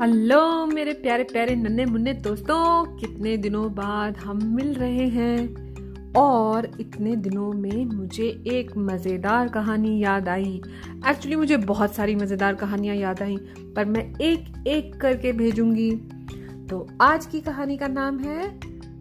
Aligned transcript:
Hello, 0.00 0.66
मेरे 0.66 0.92
प्यारे 0.92 1.24
प्यारे 1.24 1.56
नन्हे 1.56 1.84
मुन्ने 1.84 2.12
दोस्तों, 2.12 2.84
कितने 2.96 3.36
दिनों 3.36 3.74
बाद 3.74 4.16
हम 4.16 4.40
मिल 4.44 4.74
रहे 4.74 5.08
हैं। 5.08 6.12
और 6.12 6.70
इतने 6.80 7.16
दिनों 7.16 7.52
में 7.52 7.84
मुझे 7.84 8.44
एक 8.46 8.76
मज़ेदार 8.76 9.48
कहानी 9.48 10.04
याद 10.04 10.28
आई। 10.28 10.62
एक्चुअली 11.08 11.36
मुझे 11.36 11.56
बहुत 11.56 11.94
सारी 11.94 12.14
मज़ेदार 12.14 12.54
कहानियाँ 12.54 12.96
याद 12.96 13.22
आई, 13.22 13.36
पर 13.76 13.84
मैं 13.84 14.14
एक 14.20 14.64
एक 14.66 15.00
करके 15.00 15.32
भेजूँगी। 15.32 15.90
तो 16.70 16.88
आज 17.00 17.26
की 17.26 17.40
कहानी 17.40 17.76
का 17.76 17.88
नाम 17.88 18.18
है, 18.18 18.60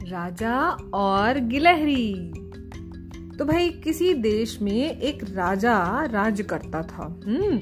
राजा 0.09 0.59
और 0.93 1.39
गिलहरी। 1.39 2.13
तो 3.39 3.45
भाई, 3.45 3.69
किसी 3.69 4.13
देश 4.13 4.61
में 4.61 4.99
एक 4.99 5.23
राजा 5.23 6.05
राज 6.05 6.41
करता 6.41 6.81
था। 6.81 7.21
हम्म 7.27 7.59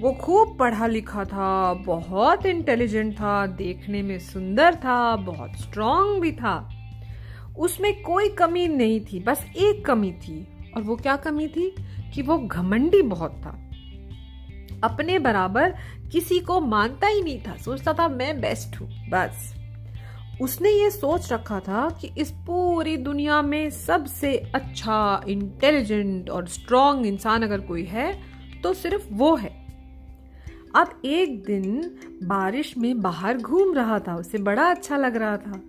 वो 0.00 0.12
खूब 0.12 0.58
पढ़ा 0.58 0.86
लिखा 0.86 1.24
था, 1.24 1.74
बहुत 1.74 2.46
इंटेलिजेंट 2.46 3.14
था, 3.14 3.46
देखने 3.46 4.02
में 4.02 4.18
सुंदर 4.18 4.74
था, 4.74 5.16
बहुत 5.16 5.52
स्ट्रांग 5.56 6.20
भी 6.20 6.32
था। 6.32 6.68
उसमें 7.58 8.02
कोई 8.02 8.28
कमी 8.28 8.68
नहीं 8.68 9.00
थी, 9.00 9.20
बस 9.20 9.46
एक 9.56 9.86
कमी 9.86 10.12
थी। 10.12 10.48
और 10.76 10.82
वो 10.82 10.96
क्या 10.96 11.16
कमी 11.16 11.48
थी? 11.48 11.74
कि 12.14 12.22
वो 12.22 12.38
घमंडी 12.38 13.02
बहुत 13.02 13.32
था। 13.46 13.70
अपने 14.84 15.18
बराबर 15.18 15.74
किसी 16.12 16.38
को 16.38 16.60
मानता 16.60 17.06
ही 17.06 17.22
नहीं 17.22 17.40
था, 17.40 17.56
सोचता 17.56 17.92
था, 17.92 18.08
मैं 18.08 18.40
बेस्ट 18.40 18.80
हूँ। 18.80 19.08
बस। 19.08 19.54
उसने 20.40 20.70
ये 20.70 20.90
सोच 20.90 21.32
रखा 21.32 21.60
था 21.60 21.98
कि 22.00 22.10
इस 22.18 22.30
पूरी 22.30 22.96
दुनिया 22.96 23.42
में 23.42 23.70
सबसे 23.70 24.36
अच्छा 24.54 25.24
इंटेलिजेंट 25.28 26.30
और 26.30 26.48
स्ट्रांग 26.48 27.06
इंसान 27.06 27.42
अगर 27.42 27.60
कोई 27.60 27.84
है 27.84 28.20
तो 28.62 28.74
सिर्फ़ 28.74 29.08
वो 29.12 29.36
है। 29.36 29.63
अब 30.76 31.02
एक 31.04 31.44
दिन 31.44 31.94
बारिश 32.22 32.78
में 32.78 33.00
बाहर 33.02 33.38
घूम 33.38 33.74
रहा 33.74 33.98
था, 33.98 34.16
उसे 34.16 34.38
बड़ा 34.38 34.70
अच्छा 34.70 34.96
लग 34.96 35.16
रहा 35.16 35.36
था। 35.36 35.62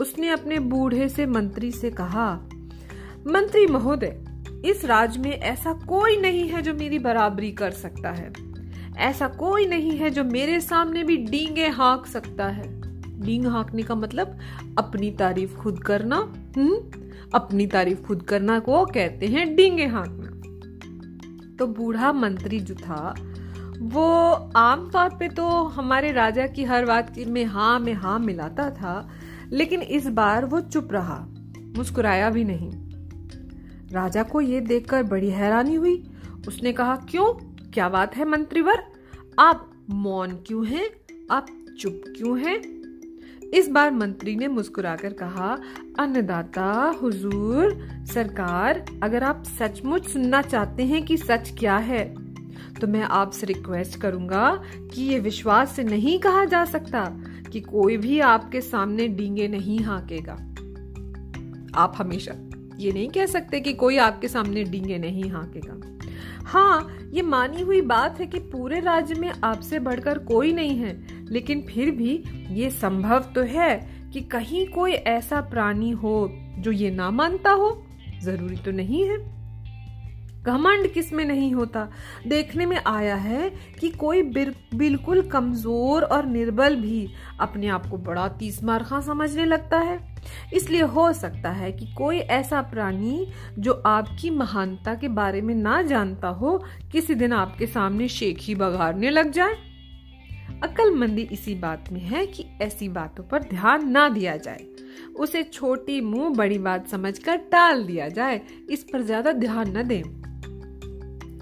उसने 0.00 0.28
अपने 0.28 0.58
बूढ़े 0.58 1.08
से 1.08 1.26
मंत्री 1.26 1.72
से 1.72 1.90
कहा, 1.90 2.34
मंत्री 3.26 3.66
महोदय, 3.66 4.20
इस 4.64 4.84
राज 4.84 5.18
में 5.18 5.30
ऐसा 5.30 5.72
कोई 5.72 6.16
नहीं 6.16 6.48
है 6.48 6.62
जो 6.62 6.74
मेरी 6.74 6.98
बराबरी 6.98 7.52
कर 7.52 7.70
सकता 7.70 8.10
है। 8.10 8.32
ऐसा 8.96 9.28
कोई 9.28 9.66
नहीं 9.66 9.90
है 9.90 10.10
जो 10.10 10.24
मेरे 10.24 10.60
सामने 10.60 11.04
भी 11.04 11.16
डींगे 11.16 11.68
हाँक 11.68 12.06
सकता 12.06 12.46
है। 12.46 12.80
डींग 13.20 13.46
हाँकने 13.46 13.82
का 13.82 13.94
मतलब 13.94 14.38
अपनी 14.78 15.10
तारीफ़ 15.10 15.54
खुद 15.54 15.78
करना 15.78 16.16
हम्म? 16.56 16.76
अपनी 17.34 17.66
तारीफ़ 17.66 18.02
खुद 18.02 18.22
करना 18.22 18.58
को 18.58 18.84
कहते 18.84 19.26
हैं 19.26 19.56
डींगे 19.56 19.86
हाँकना। 19.86 20.26
तो 21.56 21.66
बूढ़ा 21.66 22.12
मंत्री 22.12 22.60
जो 22.60 22.74
था 22.74 23.14
वो 23.82 24.32
आमतौर 24.56 25.08
पे 25.08 25.28
तो 25.28 25.48
हमारे 25.48 26.12
राजा 26.12 26.46
की 26.46 26.64
हर 26.64 26.84
बात 26.84 27.18
में 27.18 27.44
हाँ 27.44 27.80
में 27.80 27.92
हाँ 27.92 28.18
मिलाता 28.18 28.70
था, 28.70 29.08
लेकिन 29.50 29.82
इस 29.82 30.06
बार 30.06 30.44
वो 30.44 30.60
चुप 30.60 30.88
रहा, 30.92 31.26
मुस्कुराया 31.76 32.30
भी 32.30 32.44
नहीं। 32.44 32.70
राजा 33.92 34.22
को 34.22 34.40
ये 34.40 34.60
देखकर 34.60 35.02
बड़ी 35.02 35.30
हैरानी 35.30 35.74
हुई। 35.74 36.10
उसने 36.48 36.72
कहा, 36.72 36.96
क्यों? 36.96 37.32
क्या 37.70 37.88
बात 37.88 38.16
है 38.16 38.24
मंत्रीवर? 38.24 38.82
आप 39.38 39.70
मौन 39.90 40.30
क्यों 40.30 40.66
हैं? 40.66 40.90
आप 41.30 41.46
चुप 41.80 42.02
क्यों 42.16 42.40
हैं? 42.40 42.80
इस 43.54 43.68
बार 43.68 43.90
मंत्री 43.90 44.36
ने 44.36 44.48
मुस्कुराकर 44.48 45.12
कहा, 45.12 45.58
अन्नदाता, 45.98 46.98
हुजूर, 47.02 47.88
सरकार, 48.14 48.84
अगर 49.02 49.24
आप 49.24 49.42
सचमुच 49.44 50.08
सुनना 50.08 50.42
चाहते 50.42 50.82
हैं 50.82 51.04
कि 51.04 51.16
सच 51.16 51.54
क्या 51.58 51.76
है 51.76 52.29
तो 52.80 52.86
मैं 52.86 53.02
आपसे 53.02 53.46
रिक्वेस्ट 53.46 54.00
करूँगा 54.00 54.62
कि 54.94 55.02
ये 55.02 55.18
विश्वास 55.18 55.72
से 55.72 55.84
नहीं 55.84 56.18
कहा 56.18 56.44
जा 56.44 56.64
सकता 56.64 57.04
कि 57.52 57.60
कोई 57.60 57.96
भी 57.96 58.20
आपके 58.20 58.60
सामने 58.60 59.08
डींगे 59.08 59.48
नहीं 59.48 59.80
हाकेगा। 59.80 60.32
आप 61.80 61.92
हमेशा 61.96 62.34
ये 62.78 62.92
नहीं 62.92 63.08
कह 63.08 63.26
सकते 63.26 63.60
कि 63.60 63.72
कोई 63.72 63.96
आपके 63.96 64.28
सामने 64.28 64.64
डींगे 64.64 64.98
नहीं 64.98 65.30
हाकेगा। 65.30 65.80
हाँ 66.44 66.98
ये 67.12 67.22
मानी 67.22 67.62
हुई 67.62 67.80
बात 67.80 68.20
है 68.20 68.26
कि 68.26 68.38
पूरे 68.38 68.80
राज्य 68.80 69.14
में 69.14 69.30
आपसे 69.44 69.78
बढ़कर 69.78 70.18
कोई 70.18 70.52
नहीं 70.52 70.76
है, 70.76 71.26
लेकिन 71.30 71.62
फिर 71.62 71.90
भी 71.90 72.22
ये 72.50 72.70
संभव 72.70 73.32
तो 73.34 73.42
है 73.42 73.78
कि 74.12 74.20
कहीं 74.20 74.66
कोई 74.68 74.92
ऐसा 74.92 75.40
प्राणी 75.40 75.90
हो 75.90 76.28
जो 76.58 76.72
ये 76.72 76.90
ना 76.90 77.10
मानता 77.10 77.50
हो। 77.50 77.86
ज़रूरी 78.22 78.56
तो 78.56 78.70
नहीं 78.70 79.04
है। 79.08 79.39
घमंड 80.42 80.86
किसमें 80.92 81.24
नहीं 81.24 81.52
होता? 81.54 81.88
देखने 82.26 82.66
में 82.66 82.76
आया 82.86 83.14
है 83.14 83.50
कि 83.80 83.90
कोई 83.90 84.22
बिल्कुल 84.22 85.20
कमज़ोर 85.22 86.02
और 86.02 86.26
निर्बल 86.26 86.76
भी 86.76 87.08
अपने 87.40 87.68
आप 87.68 87.86
को 87.86 87.96
बड़ा 87.98 88.26
तीस 88.28 88.62
मारखा 88.64 89.00
समझने 89.00 89.44
लगता 89.44 89.78
है। 89.78 89.98
इसलिए 90.54 90.82
हो 90.82 91.12
सकता 91.12 91.50
है 91.50 91.72
कि 91.72 91.86
कोई 91.94 92.18
ऐसा 92.18 92.60
प्राणी 92.62 93.26
जो 93.58 93.72
आपकी 93.86 94.30
महानता 94.30 94.94
के 94.94 95.08
बारे 95.08 95.40
में 95.40 95.54
ना 95.54 95.80
जानता 95.82 96.28
हो, 96.28 96.62
किसी 96.92 97.14
दिन 97.14 97.32
आपके 97.32 97.66
सामने 97.66 98.08
शेख 98.08 98.40
ही 98.40 98.54
बघाड़ने 98.54 99.10
लग 99.10 99.30
जाए। 99.30 99.56
अक्लमंदी 100.62 101.22
इसी 101.22 101.54
बात 101.54 101.84
में 101.92 102.00
है 102.00 102.26
कि 102.26 102.44
ऐसी 102.62 102.88
बातों 102.88 103.24
पर 103.24 103.42
ध्यान 103.42 103.88
ना 103.90 104.08
दिया 104.08 104.36
जाए। 104.36 104.66
उसे 105.16 105.42
छोटी 105.42 106.00
मुँह 106.00 106.34
बड़ी 106.34 106.58
बात 106.58 106.88
समझकर 106.88 107.36
टाल 107.52 107.84
दिया 107.84 108.08
जाए। 108.08 108.40
इस 108.70 108.84
पर 108.92 109.02
ज़्यादा 109.02 109.32
ध्यान 109.32 109.76
न 109.76 109.82
दें। 109.82 110.19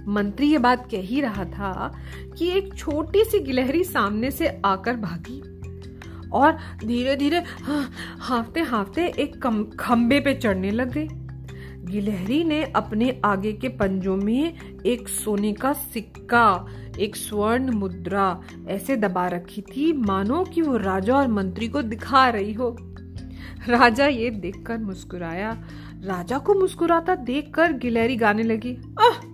मंत्री 0.09 0.47
ये 0.47 0.59
बात 0.59 0.89
कह 0.91 1.01
ही 1.01 1.21
रहा 1.21 1.45
था 1.45 1.93
कि 2.39 2.49
एक 2.49 2.75
छोटी 2.75 3.25
सी 3.25 3.39
गिलहरी 3.39 3.85
सामने 3.85 4.31
से 4.31 4.49
आकर 4.65 4.97
भागी 4.97 5.41
और 6.33 6.59
धीरे 6.85 7.17
धीरे 7.17 7.43
हाफते 8.21 8.61
हाफते 8.61 9.07
एक 9.19 9.37
खंबे 9.81 10.21
पे 10.21 10.35
चढ़ने 10.35 10.71
लग 10.71 10.93
गई। 10.93 11.09
गिलहरी 11.85 12.43
ने 12.45 12.63
अपने 12.77 13.21
आगे 13.25 13.53
के 13.53 13.69
पंजों 13.69 14.17
में 14.17 14.81
एक 14.87 15.09
सोने 15.09 15.53
का 15.53 15.73
सिक्का, 15.73 16.67
एक 16.99 17.17
स्वर्ण 17.17 17.73
मुद्रा 17.73 18.41
ऐसे 18.69 18.97
दबा 18.97 19.27
रखी 19.27 19.63
थी, 19.63 19.93
मानो 19.93 20.45
कि 20.45 20.63
वो 20.63 20.77
राजा 20.77 21.15
और 21.17 21.29
मंत्री 21.29 21.69
को 21.69 21.83
दिखा 21.83 22.29
रही 22.29 22.53
हो। 22.53 22.77
राजा 23.69 24.07
ये 24.07 24.31
देखकर 24.31 24.79
मुस्कुराया। 24.79 25.51
राजा 26.05 26.39
को 26.39 26.55
मुस्कुराता 26.55 27.15
देखकर 27.15 27.73
गिलहरी 27.73 28.17
गाने 28.17 28.43
लगी 28.43 28.77
आह 29.01 29.27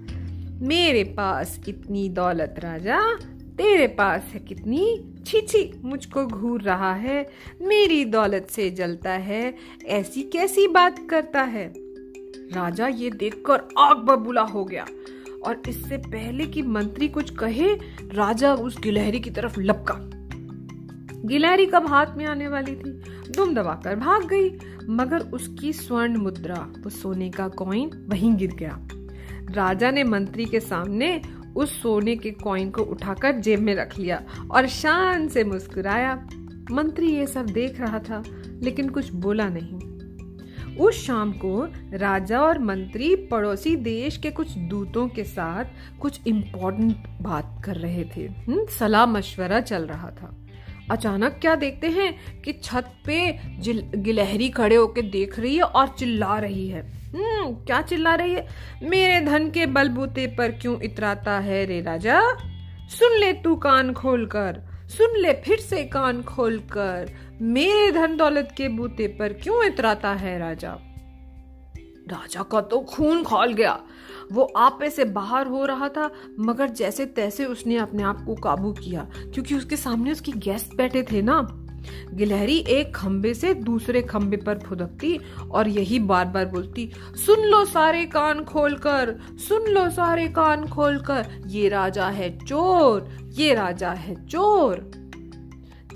मेरे 0.63 1.05
पास 1.05 1.61
इतनी 1.69 2.09
दौलत 2.09 2.55
राजा, 2.59 3.17
तेरे 3.57 3.87
पास 3.87 4.23
है 4.35 4.41
कितनी 4.41 5.13
छी 5.27 5.41
छी 5.41 5.81
मुझको 5.85 6.27
घूर 6.27 6.63
रहा 6.63 6.95
है, 6.95 7.31
मेरी 7.63 8.05
दौलत 8.05 8.47
से 8.51 8.71
जलता 8.71 9.13
है, 9.13 9.55
ऐसी 9.85 10.23
कैसी 10.23 10.69
बात 10.69 11.07
करता 11.11 11.43
है? 11.43 11.75
राजा 12.53 12.89
ये 12.89 13.11
देखकर 13.11 13.69
आग 13.79 13.97
बबूला 13.97 14.43
हो 14.43 14.65
गया, 14.65 14.87
और 15.47 15.63
इससे 15.69 15.97
पहले 15.97 16.47
कि 16.47 16.63
मंत्री 16.63 17.09
कुछ 17.09 17.31
कहे, 17.31 17.75
राजा 18.13 18.55
उस 18.55 18.81
गिलहरी 18.81 19.21
की 19.21 19.31
तरफ़ 19.31 19.61
लपका। 19.61 19.95
गिलहरी 21.29 21.67
कब 21.67 21.87
हाथ 21.87 22.07
में 22.17 22.27
आने 22.27 22.49
वाली 22.49 22.75
थी? 22.75 22.91
दुम 23.31 23.55
दबाकर 23.55 23.97
भाग 23.97 24.27
गई, 24.27 24.51
मगर 24.91 25.19
उसकी 25.21 25.73
स्वर्ण 25.73 26.17
मुद्रा, 26.17 26.73
वो 26.81 26.91
सोने 26.91 27.31
का 27.31 27.49
कॉइन 27.49 28.07
वहीं 28.09 28.37
गिर 28.37 28.53
गया। 28.53 28.89
राजा 29.55 29.91
ने 29.91 30.05
मंत्री 30.05 30.45
के 30.45 30.61
सामने 30.61 31.21
उस 31.57 31.83
सोने 31.83 32.17
के 32.17 32.31
कॉइन 32.31 32.71
को 32.71 32.83
उठाकर 32.83 33.33
जेब 33.33 33.61
में 33.61 33.75
रख 33.75 33.99
लिया 33.99 34.23
और 34.51 34.67
शान 34.67 35.29
से 35.29 35.45
मुस्कुराया। 35.45 36.27
मंत्री 36.71 37.07
ये 37.07 37.27
सब 37.27 37.47
देख 37.47 37.81
रहा 37.81 37.99
था 37.99 38.23
लेकिन 38.63 38.89
कुछ 38.89 39.13
बोला 39.13 39.49
नहीं। 39.49 39.95
उस 40.77 41.07
शाम 41.07 41.33
को 41.33 41.69
राजा 41.93 42.41
और 42.41 42.59
मंत्री 42.59 43.17
पड़ोसी 43.17 43.77
देश 43.77 44.17
के 44.17 44.31
कुछ 44.31 44.59
दूतों 44.59 45.09
के 45.09 45.25
साथ 45.25 45.65
कुछ 46.01 46.21
इम्पोर्टेंट 46.27 46.97
बात 47.23 47.63
कर 47.65 47.77
रहे 47.77 48.05
थे। 48.17 48.21
हम्म, 48.21 48.67
सलाह 48.67 49.07
मशवरा 49.07 49.61
चल 49.61 49.83
रहा 49.83 50.11
था। 50.11 50.44
अचानक 50.91 51.39
क्या 51.41 51.55
देखते 51.55 51.89
हैं 51.89 52.43
कि 52.43 52.53
छत 52.53 52.93
पे 53.07 53.21
गिलहरी 53.97 54.49
खड़े 54.49 54.77
होके 54.77 55.03
देख 55.03 55.39
रही 55.39 55.57
है 55.57 55.63
और 55.63 55.89
चिल्ला 55.89 56.39
रही 56.39 56.69
है। 56.69 56.83
हम्म 57.11 57.55
क्या 57.65 57.81
चिल्ला 57.83 58.15
रही 58.15 58.35
है? 58.35 58.47
मेरे 58.83 59.21
धन 59.21 59.51
के 59.51 59.67
बलबूते 59.67 60.27
पर 60.39 60.51
क्यों 60.53 60.81
इतराता 60.83 61.39
है 61.39 61.65
रे 61.67 61.81
राजा? 61.81 62.21
सुन 62.91 63.19
ले 63.19 63.33
तू 63.33 63.55
कान 63.57 63.93
खोल 63.93 64.27
कर 64.27 64.63
सुन 64.97 65.17
ले 65.17 65.33
फिर 65.45 65.59
से 65.59 65.85
कान 65.85 66.23
खोल 66.23 66.59
कर 66.73 67.13
मेरे 67.43 67.91
धन 67.93 68.17
दौलत 68.17 68.55
के 68.57 68.69
बूते 68.69 69.07
पर 69.09 69.33
क्यों 69.33 69.65
इतराता 69.65 70.13
है 70.15 70.39
राजा? 70.39 70.79
राजा 72.09 72.43
का 72.43 72.61
तो 72.61 72.81
खून 72.81 73.23
खोल 73.23 73.53
गया। 73.53 73.79
वो 74.33 74.43
आपे 74.57 74.91
से 74.91 75.05
बाहर 75.05 75.47
हो 75.47 75.65
रहा 75.65 75.89
था, 75.89 76.11
मगर 76.41 76.69
जैसे 76.69 77.07
तैसे 77.07 77.45
उसने 77.45 77.77
अपने 77.77 78.03
आप 78.03 78.25
को 78.25 78.35
काबू 78.35 78.73
किया, 78.73 79.09
क्योंकि 79.35 79.55
उसके 79.55 79.77
सामने 79.77 80.13
उसके 80.13 80.33
गेस्ट 80.33 80.77
बैठे 80.77 81.03
थे 81.03 81.23
ना। 81.23 81.41
गिलहरी 82.13 82.57
एक 82.69 82.95
खंबे 82.95 83.33
से 83.35 83.53
दूसरे 83.55 84.03
खंबे 84.03 84.37
पर 84.37 84.59
फुदकती 84.59 85.19
और 85.51 85.69
यही 85.69 85.99
बार 85.99 86.27
बार 86.27 86.47
बोलती, 86.47 86.91
सुन 87.27 87.45
लो 87.45 87.65
सारे 87.65 88.05
कान 88.07 88.45
खोलकर, 88.45 89.15
सुन 89.49 89.69
लो 89.69 89.89
सारे 89.91 90.27
कान 90.29 90.67
खोलकर, 90.67 91.27
ये 91.47 91.69
राजा 91.69 92.07
है 92.09 92.39
चोर, 92.39 93.09
ये 93.33 93.55
राजा 93.55 93.91
है 93.91 94.15
चोर। 94.27 94.91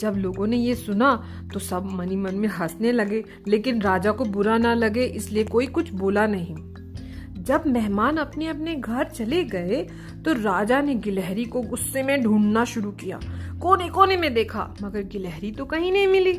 जब 0.00 0.14
लोगों 0.16 0.46
ने 0.46 0.56
ये 0.56 0.74
सुना 0.74 1.14
तो 1.52 1.60
सब 1.60 1.90
मनी 1.92 2.16
मन 2.16 2.34
में 2.34 2.48
हंसने 2.48 2.92
लगे, 2.92 3.24
लेकिन 3.48 3.82
राजा 3.82 4.12
को 4.12 4.24
बुरा 4.24 4.56
ना 4.58 4.74
लगे, 4.74 5.04
इसलिए 5.04 5.44
कोई 5.44 5.66
कुछ 5.66 5.92
बोला 5.92 6.26
नहीं। 6.26 6.56
जब 7.44 7.62
मेहमान 7.66 8.16
अपने 8.16 8.46
अपने 8.46 8.74
घर 8.74 9.04
चले 9.06 9.42
गए 9.44 9.82
तो 10.24 10.32
राजा 10.34 10.80
ने 10.80 10.94
गिलहरी 10.96 11.44
को 11.44 11.60
गुस्से 11.62 12.02
में 12.02 12.22
ढूंढना 12.22 12.64
शुरू 12.64 12.90
किया। 12.92 13.20
कोने 13.62 13.88
कोने 13.88 14.16
में 14.16 14.32
देखा, 14.34 14.74
मगर 14.82 15.02
गिलहरी 15.02 15.52
तो 15.52 15.64
कहीं 15.64 15.92
नहीं 15.92 16.06
मिली। 16.06 16.32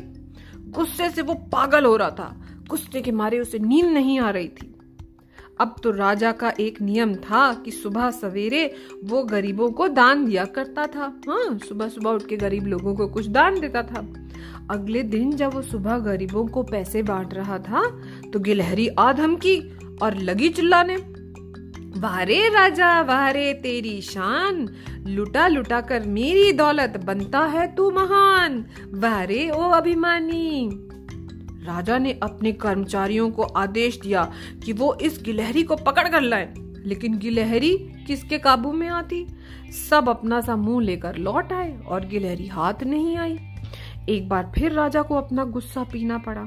गुस्से 0.70 1.08
से 1.10 1.22
वो 1.22 1.34
पागल 1.52 1.84
हो 1.84 1.96
रहा 1.96 2.10
था। 2.10 2.34
गुस्से 2.68 3.00
के 3.00 3.12
मारे 3.12 3.38
उसे 3.40 3.58
नींद 3.58 3.86
नहीं 3.86 4.18
आ 4.20 4.30
रही 4.30 4.48
थी। 4.48 4.69
अब 5.60 5.74
तो 5.82 5.90
राजा 5.90 6.32
का 6.32 6.52
एक 6.60 6.80
नियम 6.82 7.14
था 7.14 7.52
कि 7.54 7.70
सुबह 7.70 8.10
सवेरे 8.10 8.64
वो 9.04 9.22
गरीबों 9.22 9.70
को 9.70 9.88
दान 9.88 10.24
दिया 10.26 10.44
करता 10.44 10.86
था। 10.86 11.12
हाँ 11.28 11.58
सुबह 11.58 11.88
सुबह 11.88 12.10
उठ 12.10 12.26
के 12.26 12.36
गरीब 12.36 12.66
लोगों 12.66 12.94
को 12.94 13.08
कुछ 13.08 13.26
दान 13.28 13.60
देता 13.60 13.82
था। 13.82 14.06
अगले 14.70 15.02
दिन 15.02 15.32
जब 15.32 15.54
वो 15.54 15.62
सुबह 15.62 15.98
गरीबों 15.98 16.46
को 16.46 16.62
पैसे 16.62 17.02
बांट 17.02 17.34
रहा 17.34 17.58
था 17.58 17.82
तो 18.32 18.40
गिलहरी 18.40 18.88
आधम 18.98 19.36
की 19.36 19.58
और 20.02 20.16
लगी 20.16 20.48
चिल्लाने, 20.48 20.96
वारे 21.96 22.48
राजा, 22.48 23.00
वारे 23.00 23.52
तेरी 23.54 24.00
शान, 24.00 24.68
लुटा 25.06 25.46
लुटा 25.48 25.80
कर 25.80 26.06
मेरी 26.08 26.52
दौलत 26.52 26.96
बनता 27.04 27.40
है 27.46 27.66
तू 27.74 27.90
महान, 27.90 28.64
वारे 28.94 29.48
ओ 29.50 29.68
अभिमानी। 29.70 30.68
राजा 31.64 31.98
ने 31.98 32.18
अपने 32.22 32.52
कर्मचारियों 32.52 33.30
को 33.30 33.42
आदेश 33.42 34.00
दिया 34.00 34.32
कि 34.64 34.72
वो 34.72 34.94
इस 34.94 35.20
गिलहरी 35.22 35.62
को 35.62 35.76
पकड़ 35.76 36.08
कर 36.08 36.20
लाए। 36.20 36.54
लेकिन 36.86 37.18
गिलहरी 37.18 37.76
किसके 38.06 38.38
काबू 38.38 38.72
में 38.72 38.88
आती? 38.88 39.26
सब 39.90 40.08
अपना 40.08 40.40
सा 40.40 40.56
मुँह 40.56 40.84
लेकर 40.84 41.16
लौट 41.16 41.52
आए 41.52 41.76
और 41.78 42.06
गिलहरी 42.06 42.46
हाथ 42.46 42.82
नहीं 42.82 43.16
आई। 43.16 43.38
एक 44.08 44.28
बार 44.28 44.52
फिर 44.54 44.72
राजा 44.72 45.02
को 45.02 45.14
अपना 45.14 45.44
गुस्सा 45.44 45.82
पीना 45.82 46.18
पड़ा। 46.18 46.46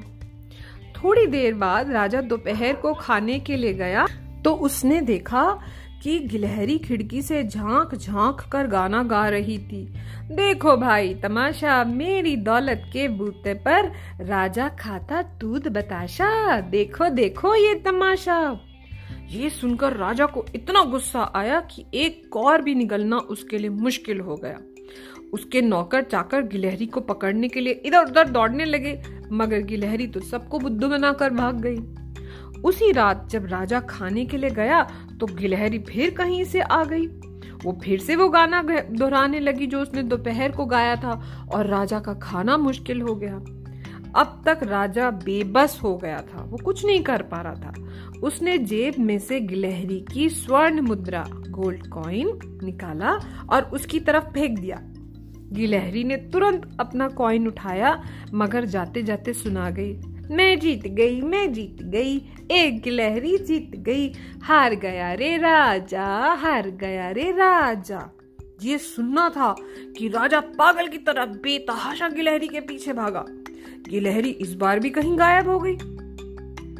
थोड़ी 0.95 1.25
देर 1.27 1.53
बाद 1.53 1.91
राजा 1.91 2.21
दोपहर 2.21 2.73
को 2.73 2.93
खाने 2.93 3.39
के 3.39 3.57
लिए 3.57 3.73
गया 3.73 4.07
तो 4.45 4.53
उसने 4.55 5.01
देखा 5.01 5.59
कि 6.03 6.19
गिलहरी 6.19 6.77
खिड़की 6.77 7.21
से 7.21 7.43
झाँक 7.43 7.95
झाँक 7.95 8.41
कर 8.51 8.67
गाना 8.67 9.03
गा 9.03 9.29
रही 9.29 9.57
थी। 9.57 9.93
देखो 10.31 10.77
भाई, 10.77 11.13
तमाशा, 11.13 11.83
मेरी 11.83 12.35
दौलत 12.35 12.83
के 12.93 13.07
बूते 13.07 13.53
पर 13.53 13.91
राजा 14.21 14.67
खाता 14.69 15.21
दूध 15.21 15.67
बताशा। 15.67 16.61
देखो 16.61 17.09
देखो 17.09 17.55
ये 17.55 17.75
तमाशा। 17.75 18.59
ये 19.29 19.49
सुनकर 19.49 19.93
राजा 19.93 20.25
को 20.25 20.45
इतना 20.55 20.83
गुस्सा 20.83 21.31
आया 21.35 21.59
कि 21.59 21.85
एक 21.93 22.29
कौर 22.31 22.61
भी 22.61 22.75
निकलना 22.75 23.17
उसके 23.17 23.57
लिए 23.57 23.69
मुश्किल 23.69 24.19
हो 24.19 24.35
गया। 24.35 24.59
उसके 25.33 25.61
नौकर 25.61 26.01
चाकर 26.01 26.41
गिलहरी 26.41 26.85
को 26.85 27.01
पकड़ने 27.01 27.47
के 27.47 27.59
लिए 27.59 27.73
इधर 27.73 28.05
उधर 28.05 28.27
दौड़ने 28.27 28.65
लगे, 28.65 29.01
मगर 29.31 29.61
गिलहरी 29.61 30.07
तो 30.07 30.19
सबको 30.19 30.59
बुद्धू 30.59 30.87
बनाकर 30.87 31.29
भाग 31.29 31.61
गई। 31.61 32.02
उसी 32.63 32.91
रात 32.91 33.27
जब 33.29 33.45
राजा 33.45 33.79
खाने 33.79 34.25
के 34.25 34.37
लिए 34.37 34.49
गया 34.49 34.81
तो 35.19 35.25
गिलहरी 35.27 35.79
फिर 35.79 36.13
कहीं 36.13 36.43
से 36.43 36.61
आ 36.61 36.83
गई। 36.83 37.07
वो 37.63 37.77
फिर 37.83 37.99
से 37.99 38.15
वो 38.15 38.27
गाना 38.29 38.61
दोहराने 38.61 39.39
लगी 39.39 39.67
जो 39.67 39.81
उसने 39.81 40.03
दोपहर 40.03 40.51
को 40.51 40.65
गाया 40.65 40.95
था, 40.95 41.11
और 41.53 41.67
राजा 41.67 41.99
का 41.99 42.13
खाना 42.13 42.57
मुश्किल 42.57 43.01
हो 43.01 43.15
गया। 43.15 43.35
अब 44.15 44.41
तक 44.45 44.59
राजा 44.63 45.09
बेबस 45.11 45.79
हो 45.83 45.95
गया 45.97 46.17
था, 46.23 46.43
वो 46.43 46.57
कुछ 46.57 46.85
नहीं 46.85 47.03
कर 47.03 47.21
पा 47.21 47.41
रहा 47.41 47.53
था। 47.53 48.19
उसने 48.23 48.57
जेब 48.57 48.95
में 48.99 49.17
से 49.19 49.39
गिलहरी 49.39 49.99
की 50.13 50.29
स्वर्ण 50.29 50.81
मुद्रा, 50.81 51.25
गोल्ड 51.49 51.87
कॉइन 51.87 52.39
निकाला 52.63 53.13
और 53.49 53.69
उसकी 53.73 53.99
तरफ़ 53.99 54.25
फेंक 54.25 54.59
दिया। 54.59 54.79
गिलहरी 55.53 56.03
ने 56.03 56.17
तुरंत 56.33 56.77
अपना 56.79 57.07
कॉइन 57.07 57.47
उठाया, 57.47 58.01
मगर 58.33 58.65
जाते 58.65 59.03
जाते 59.03 59.33
सुना 59.33 59.69
गई। 59.69 59.93
मैं 60.31 60.59
जीत 60.59 60.87
गई, 60.87 61.21
मैं 61.21 61.53
जीत 61.53 61.83
गई, 61.83 62.17
एक 62.51 62.81
गिलहरी 62.81 63.37
जीत 63.37 63.71
गई। 63.75 64.13
हार 64.43 64.75
गया 64.75 65.13
रे 65.13 65.37
राजा, 65.37 66.05
हार 66.33 66.69
गया 66.69 67.11
रे 67.11 67.31
राजा। 67.31 68.15
ये 68.63 68.77
सुनना 68.77 69.29
था 69.29 69.55
कि 69.97 70.07
राजा 70.07 70.39
पागल 70.39 70.87
की 70.87 70.97
तरह 70.97 71.25
बेतहाशा 71.25 72.09
गिलहरी 72.09 72.47
के 72.47 72.59
पीछे 72.59 72.93
भागा। 72.93 73.25
गिलहरी 73.89 74.29
इस 74.29 74.53
बार 74.53 74.79
भी 74.79 74.89
कहीं 74.89 75.19
गायब 75.19 75.49
हो 75.49 75.59
गई। 75.59 75.75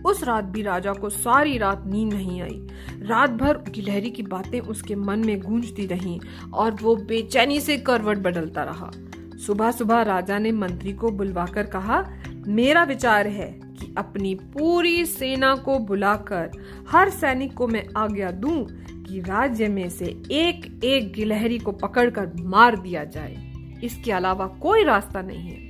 उस 0.04 0.24
रात 0.24 0.44
भी 0.44 0.62
राजा 0.62 0.94
को 0.94 1.10
सारी 1.10 1.57
रात 1.57 1.84
नींद 1.88 2.13
नहीं 2.13 2.42
आई। 2.42 2.68
रात 3.01 3.30
भर 3.30 3.57
गिलहरी 3.57 4.10
की 4.10 4.24
बातें 4.24 4.60
उसके 4.60 4.96
मन 4.96 5.19
में 5.19 5.42
गूंजती 5.42 5.86
रहीं 5.86 6.19
और 6.54 6.72
वो 6.72 6.96
बेचैनी 6.96 7.60
से 7.60 7.78
करवट 7.78 8.18
बदलता 8.18 8.63
रहा। 8.63 8.92
सुबह 9.38 9.72
सुबह 9.72 10.01
राजा 10.01 10.39
ने 10.39 10.51
मंत्री 10.51 10.94
को 10.94 11.12
बुलवाकर 11.12 11.63
कहा 11.63 12.13
मेरा 12.48 12.84
विचार 12.84 13.28
है 13.28 13.48
कि 13.48 13.95
अपनी 13.98 14.36
पूरी 14.36 15.06
सेना 15.06 15.56
को 15.56 15.80
बुलाकर 15.80 16.51
हर 16.90 17.10
सैनिक 17.10 17.54
को 17.54 17.68
मैं 17.68 17.86
आज्ञा 17.98 18.31
दूँ 18.31 18.66
कि 19.04 19.19
राज्य 19.19 19.68
में 19.68 19.90
से 19.90 20.06
एक 20.31 20.81
एक 20.84 21.13
गिलहरी 21.13 21.60
को 21.60 21.72
पकड़कर 21.72 22.31
मार 22.40 22.80
दिया 22.80 23.04
जाए। 23.04 23.54
इसके 23.84 24.12
अलावा 24.12 24.48
कोई 24.48 24.84
रास्ता 24.84 25.22
नहीं 25.22 25.50
है। 25.51 25.63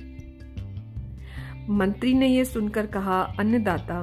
मंत्री 1.70 2.14
ने 2.14 2.28
यह 2.28 2.44
सुनकर 2.44 2.86
कहा, 2.86 3.20
अन्नदाता, 3.22 3.98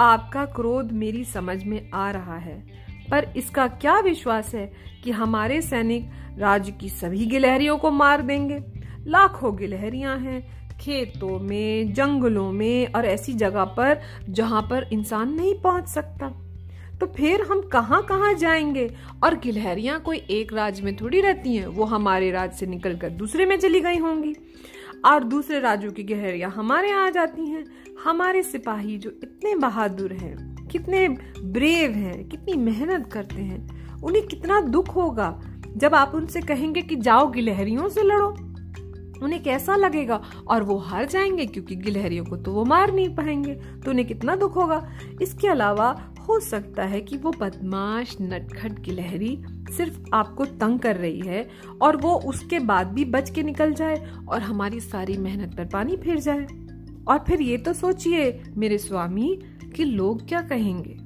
आपका 0.00 0.44
क्रोध 0.44 0.92
मेरी 0.92 1.24
समझ 1.24 1.64
में 1.64 1.90
आ 1.90 2.10
रहा 2.10 2.36
है, 2.36 2.66
पर 3.10 3.32
इसका 3.36 3.68
क्या 3.68 4.00
विश्वास 4.00 4.54
है 4.54 4.72
कि 5.04 5.10
हमारे 5.10 5.62
सैनिक 5.62 6.10
राज्य 6.38 6.72
की 6.72 6.88
सभी 6.88 7.26
गिलहरियों 7.26 7.78
को 7.78 7.90
मार 7.90 8.22
देंगे? 8.22 8.64
लाखों 8.98 9.56
गिलहरियाँ 9.56 10.18
हैं 10.18 10.65
खेतों 10.80 11.38
में, 11.38 11.94
जंगलों 11.94 12.52
में 12.52 12.92
और 12.92 13.06
ऐसी 13.06 13.34
जगह 13.34 13.64
पर 13.64 14.00
जहाँ 14.28 14.62
पर 14.62 14.88
इंसान 14.92 15.34
नहीं 15.34 15.54
पहुँच 15.54 15.88
सकता। 15.88 16.42
तो 17.00 17.06
फिर 17.06 17.42
हम 17.42 17.60
कहाँ 17.60 18.02
कहाँ 18.02 18.34
जाएँगे? 18.34 18.94
और 19.24 19.34
गिलहरियाँ 19.34 20.00
कोई 20.00 20.16
एक 20.16 20.52
राज्य 20.52 20.82
में 20.82 20.96
थोड़ी 20.96 21.20
रहती 21.20 21.56
हैं, 21.56 21.66
वो 21.66 21.84
हमारे 21.84 22.30
राज्य 22.30 22.56
से 22.56 22.66
निकलकर 22.66 23.10
दूसरे 23.10 23.46
में 23.46 23.58
चली 23.58 23.80
गई 23.80 23.96
होंगी। 23.96 24.34
और 25.04 25.24
दूसरे 25.24 25.60
राज्यों 25.60 25.92
की 25.92 26.02
गिलहरियाँ 26.02 26.50
हमारे 26.50 26.88
यहाँ 26.88 27.06
आ 27.06 27.10
जाती 27.10 27.46
हैं। 27.46 27.64
हमारे 28.04 28.42
सिपाही 28.42 28.98
जो 28.98 29.10
इतने 29.10 29.56
बहादुर 29.56 30.12
हैं, 30.12 30.66
कितने 30.66 31.08
ब्रेव 31.42 31.90
हैं, 31.90 32.28
कितनी 32.28 32.52
मेहनत 32.52 33.06
करते 33.12 33.42
हैं, 33.42 33.92
उन्हें 34.02 34.26
कितना 34.26 34.60
दुख 34.60 34.96
होगा 34.96 35.42
जब 35.76 35.94
आप 35.94 36.12
उनसे 36.14 36.40
कहेंगे 36.40 36.82
कि 36.82 36.96
जाओ 36.96 37.30
गिलहरियों 37.30 37.88
से 37.88 38.02
लड़ो। 38.02 38.45
उन्हें 39.22 39.42
कैसा 39.42 39.76
लगेगा? 39.76 40.22
और 40.48 40.62
वो 40.62 40.78
हार 40.78 41.04
जाएँगे, 41.04 41.46
क्योंकि 41.46 41.76
गिलहरियों 41.76 42.24
को 42.24 42.36
तो 42.36 42.52
वो 42.52 42.64
मार 42.64 42.94
नहीं 42.94 43.08
पाएँगे। 43.08 43.54
तो 43.54 43.90
उन्हें 43.90 44.06
कितना 44.08 44.36
दुख 44.36 44.56
होगा? 44.56 44.90
इसके 45.22 45.48
अलावा 45.48 46.12
हो 46.28 46.40
सकता 46.40 46.82
है 46.82 47.00
कि 47.00 47.16
वो 47.16 47.30
बदमाश, 47.40 48.16
नटखट 48.20 48.80
गिलहरी 48.80 49.42
सिर्फ़ 49.76 50.00
आपको 50.14 50.44
तंग 50.44 50.78
कर 50.78 50.96
रही 50.96 51.20
है 51.20 51.48
और 51.82 51.96
वो 51.96 52.14
उसके 52.14 52.58
बाद 52.58 52.86
भी 52.86 53.04
बच 53.04 53.30
के 53.30 53.42
निकल 53.42 53.72
जाए 53.72 54.12
और 54.28 54.42
हमारी 54.42 54.80
सारी 54.80 55.16
मेहनत 55.16 55.56
पर 55.56 55.64
पानी 55.64 55.96
फिर 55.96 56.18
जाए। 56.20 56.46
और 57.08 57.24
फिर 57.28 57.42
ये 57.42 57.56
तो 57.56 57.72
सोचिए, 57.72 58.42
मेरे 58.56 58.78
स्वामी, 58.78 59.38
कि 59.76 59.84
लोग 59.84 60.28
क्या 60.28 60.40
कहेंगे? 60.40 60.96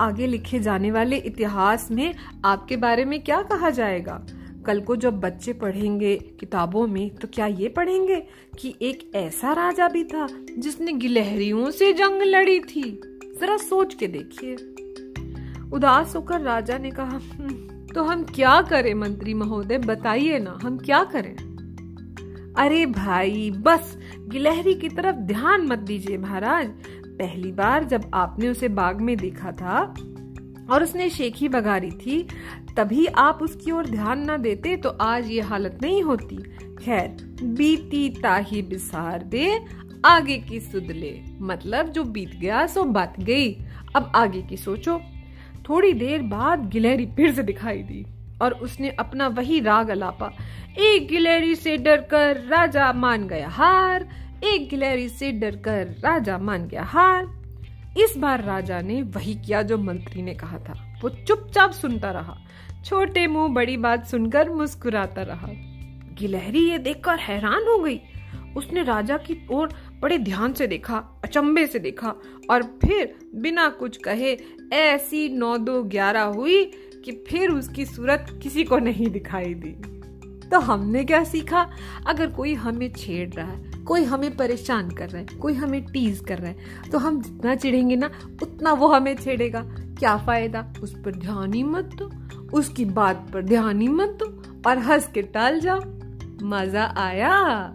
आगे 0.00 0.26
लिखे 0.26 0.60
जाने 0.60 0.90
वाले 0.90 1.16
इतिहास 1.16 1.90
में 1.90 2.14
आपके 2.44 2.76
बारे 2.76 3.04
में 3.04 3.22
क्या 3.22 3.42
कहा 3.42 3.70
जाएगा? 3.70 4.26
कल 4.68 4.80
को 4.80 4.96
जब 4.96 5.20
बच्चे 5.20 5.52
पढ़ेंगे 5.52 6.16
किताबों 6.16 6.86
में 6.86 7.14
तो 7.14 7.28
क्या 7.28 7.46
ये 7.46 7.68
पढ़ेंगे 7.68 8.16
कि 8.58 8.74
एक 8.82 9.10
ऐसा 9.14 9.52
राजा 9.52 9.88
भी 9.88 10.04
था 10.04 10.28
जिसने 10.58 10.92
गिलहरियों 10.92 11.70
से 11.70 11.92
जंग 11.92 12.22
लड़ी 12.22 12.60
थी? 12.60 13.00
जरा 13.40 13.56
सोच 13.56 13.94
के 13.94 14.06
देखिए। 14.06 14.54
उदास 15.72 16.16
होकर 16.16 16.40
राजा 16.40 16.78
ने 16.78 16.90
कहा 16.90 17.18
हम्म, 17.18 17.86
तो 17.94 18.02
हम 18.04 18.24
क्या 18.24 18.62
करें 18.62 18.94
मंत्री 18.94 19.34
महोदय? 19.34 19.78
बताइए 19.78 20.38
ना 20.38 20.58
हम 20.62 20.78
क्या 20.78 21.04
करें? 21.04 21.36
अरे 22.58 22.86
भाई 22.86 23.50
बस 23.50 23.98
गिलहरी 24.28 24.74
की 24.74 24.88
तरफ़ 24.88 25.16
ध्यान 25.16 25.60
मत 25.60 25.78
दीजिए 25.78 26.18
महाराज। 26.18 26.66
पहली 27.06 27.52
बार 27.52 27.84
जब 27.84 28.10
आपने 28.14 28.48
उसे 28.48 28.68
बाग 28.68 29.00
में 29.00 29.16
देखा 29.16 29.52
था 29.52 29.94
और 30.70 30.82
उसने 30.82 31.10
शेखी 31.10 31.48
बगारी 31.48 31.90
थी, 31.90 32.28
तभी 32.76 33.06
आप 33.06 33.38
उसकी 33.42 33.70
ओर 33.70 33.86
ध्यान 33.86 34.30
न 34.30 34.36
देते 34.36 34.76
तो 34.76 34.88
आज 34.88 35.30
ये 35.30 35.40
हालत 35.40 35.78
नहीं 35.82 36.02
होती। 36.02 36.36
खैर, 36.84 37.08
बीती 37.42 38.08
ताही 38.08 38.62
बिसार 38.62 39.22
दे, 39.22 39.64
आगे 40.04 40.38
की 40.38 40.60
सुध 40.60 40.86
ले। 40.90 41.20
मतलब 41.40 41.88
जो 41.88 42.04
बीत 42.04 42.30
गया, 42.36 42.66
सो 42.66 42.84
बात 42.84 43.20
गई। 43.20 43.52
अब 43.96 44.12
आगे 44.16 44.42
की 44.42 44.56
सोचो। 44.56 45.00
थोड़ी 45.68 45.92
देर 45.92 46.22
बाद 46.22 46.68
गिलहरी 46.70 47.06
फिर 47.06 47.34
से 47.34 47.42
दिखाई 47.42 47.78
दी 47.78 48.06
और 48.42 48.52
उसने 48.52 48.90
अपना 48.90 49.28
वही 49.28 49.60
राग 49.60 49.88
अलापा। 49.88 50.32
एक 50.78 51.08
गिलहरी 51.08 51.54
से 51.54 51.76
डरकर 51.76 52.36
राजा 52.36 52.92
मान 52.92 53.26
गया 53.28 53.48
हार, 53.48 54.08
एक 54.44 54.68
गिलहरी 54.68 55.08
से 55.08 55.32
डरकर 55.32 55.86
राजा 55.86 56.38
मान 56.38 56.68
गया 56.68 56.82
हार। 56.82 57.37
इस 57.98 58.16
बार 58.16 58.44
राजा 58.44 58.80
ने 58.80 59.02
वही 59.02 59.34
किया 59.34 59.62
जो 59.62 59.78
मंत्री 59.78 60.22
ने 60.22 60.34
कहा 60.34 60.58
था। 60.58 60.98
वो 61.02 61.08
चुपचाप 61.08 61.70
सुनता 61.70 62.10
रहा। 62.10 62.36
छोटे 62.84 63.26
मुँह 63.26 63.48
बड़ी 63.48 63.76
बात 63.76 64.06
सुनकर 64.06 64.50
मुस्कुराता 64.50 65.22
रहा। 65.22 65.48
गिलहरी 66.14 66.70
ये 66.70 66.78
देखकर 66.78 67.18
हैरान 67.18 67.62
हो 67.68 67.78
गई। 67.78 68.00
उसने 68.56 68.82
राजा 68.82 69.16
की 69.16 69.46
ओर 69.50 69.68
बड़े 70.00 70.18
ध्यान 70.18 70.52
से 70.52 70.66
देखा 70.66 70.96
अचंबे 71.24 71.66
से 71.66 71.78
देखा 71.78 72.14
और 72.50 72.62
फिर 72.62 73.18
बिना 73.34 73.68
कुछ 73.68 73.96
कहे 73.96 74.38
ऐसी 74.72 75.28
नौ 75.28 75.58
दो 75.58 75.82
ग्यारह 75.82 76.22
हुई 76.22 76.64
कि 77.04 77.24
फिर 77.28 77.50
उसकी 77.50 77.86
सूरत 77.86 78.40
किसी 78.42 78.64
को 78.64 78.78
नहीं 78.78 79.08
दिखाई 79.08 79.54
दी। 79.54 79.98
तो 80.48 80.60
हमने 80.60 81.04
क्या 81.04 81.24
सीखा? 81.24 81.70
अगर 82.06 82.30
कोई 82.30 82.54
हमें 82.54 82.92
छेड़ 82.92 83.30
रहा 83.30 83.52
है 83.52 83.67
कोई 83.88 84.04
हमें 84.04 84.36
परेशान 84.36 84.90
कर 84.90 85.08
रहा 85.08 85.20
है, 85.20 85.38
कोई 85.38 85.54
हमें 85.54 85.84
टीज 85.84 86.20
कर 86.20 86.38
रहा 86.38 86.50
है 86.50 86.90
तो 86.92 86.98
हम 86.98 87.20
जितना 87.22 87.54
चिढ़ेंगे 87.54 87.96
ना, 87.96 88.10
उतना 88.42 88.72
वो 88.72 88.88
हमें 88.88 89.14
छेड़ेगा। 89.16 89.62
क्या 89.98 90.16
फ़ायदा? 90.16 90.66
उस 90.82 90.92
पर 91.04 91.16
ध्यान 91.16 91.54
ही 91.54 91.62
मत 91.62 91.94
दो, 91.98 92.10
उसकी 92.58 92.84
बात 92.84 93.26
पर 93.32 93.42
ध्यान 93.42 93.80
ही 93.80 93.88
मत 93.88 94.18
दो 94.22 94.26
और 94.66 94.78
हंस 94.78 95.08
के 95.14 95.22
टाल 95.24 95.60
जाओ। 95.60 95.80
मज़ा 96.42 96.84
आया। 96.98 97.72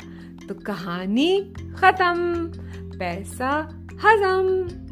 तो 0.47 0.55
कहानी 0.55 1.39
खत्म। 1.77 2.15
पैसा 2.93 3.49
हजम। 4.05 4.82